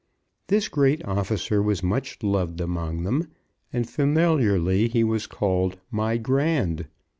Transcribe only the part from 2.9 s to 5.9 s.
them, and familiarly he was called